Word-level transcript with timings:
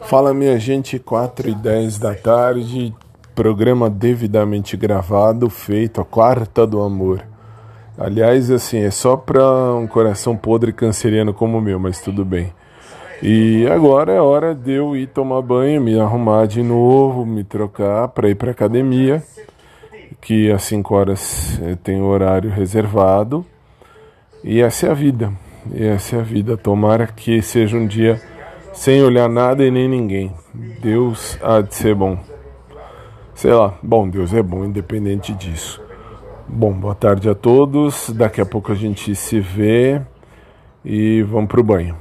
Fala 0.00 0.34
minha 0.34 0.58
gente, 0.58 0.98
4 0.98 1.48
e 1.48 1.54
10 1.54 1.98
da 1.98 2.14
tarde, 2.14 2.94
programa 3.34 3.88
devidamente 3.88 4.76
gravado, 4.76 5.48
feito 5.48 6.00
a 6.00 6.04
quarta 6.04 6.66
do 6.66 6.80
amor. 6.82 7.22
Aliás, 7.96 8.50
assim, 8.50 8.80
é 8.80 8.90
só 8.90 9.16
para 9.16 9.74
um 9.74 9.86
coração 9.86 10.36
podre 10.36 10.72
canceriano 10.72 11.32
como 11.32 11.58
o 11.58 11.60
meu, 11.60 11.78
mas 11.78 12.00
tudo 12.00 12.24
bem. 12.24 12.52
E 13.22 13.66
agora 13.70 14.12
é 14.12 14.20
hora 14.20 14.54
de 14.54 14.72
eu 14.72 14.96
ir 14.96 15.06
tomar 15.06 15.40
banho, 15.42 15.80
me 15.80 15.98
arrumar 15.98 16.46
de 16.46 16.62
novo, 16.62 17.24
me 17.24 17.44
trocar 17.44 18.08
para 18.08 18.28
ir 18.28 18.34
para 18.34 18.50
academia, 18.50 19.22
que 20.20 20.50
às 20.50 20.64
5 20.64 20.94
horas 20.94 21.60
eu 21.62 21.76
tenho 21.76 22.04
horário 22.04 22.50
reservado. 22.50 23.46
E 24.42 24.60
essa 24.60 24.86
é 24.86 24.90
a 24.90 24.94
vida. 24.94 25.32
E 25.72 25.84
essa 25.84 26.16
é 26.16 26.18
a 26.18 26.22
vida. 26.22 26.56
Tomara 26.56 27.06
que 27.06 27.40
seja 27.40 27.76
um 27.76 27.86
dia 27.86 28.20
sem 28.72 29.02
olhar 29.02 29.28
nada 29.28 29.64
e 29.64 29.70
nem 29.70 29.88
ninguém. 29.88 30.32
Deus 30.80 31.38
há 31.42 31.60
de 31.60 31.74
ser 31.74 31.94
bom. 31.94 32.18
Sei 33.34 33.52
lá, 33.52 33.74
bom, 33.82 34.08
Deus 34.08 34.32
é 34.32 34.42
bom, 34.42 34.64
independente 34.64 35.32
disso. 35.32 35.80
Bom, 36.46 36.72
boa 36.72 36.94
tarde 36.94 37.28
a 37.28 37.34
todos. 37.34 38.10
Daqui 38.10 38.40
a 38.40 38.46
pouco 38.46 38.72
a 38.72 38.74
gente 38.74 39.14
se 39.14 39.40
vê 39.40 40.00
e 40.84 41.22
vamos 41.22 41.48
pro 41.48 41.62
banho. 41.62 41.96